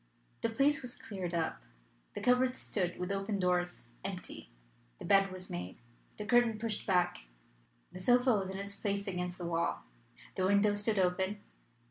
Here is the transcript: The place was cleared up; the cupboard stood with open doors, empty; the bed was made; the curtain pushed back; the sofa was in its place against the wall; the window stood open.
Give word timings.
The 0.41 0.49
place 0.49 0.81
was 0.81 0.95
cleared 0.95 1.31
up; 1.35 1.61
the 2.15 2.21
cupboard 2.21 2.55
stood 2.55 2.97
with 2.97 3.11
open 3.11 3.37
doors, 3.37 3.83
empty; 4.03 4.49
the 4.97 5.05
bed 5.05 5.31
was 5.31 5.47
made; 5.47 5.77
the 6.17 6.25
curtain 6.25 6.57
pushed 6.57 6.87
back; 6.87 7.25
the 7.91 7.99
sofa 7.99 8.33
was 8.33 8.49
in 8.49 8.57
its 8.57 8.75
place 8.75 9.05
against 9.07 9.37
the 9.37 9.45
wall; 9.45 9.83
the 10.35 10.47
window 10.47 10.73
stood 10.73 10.97
open. 10.97 11.41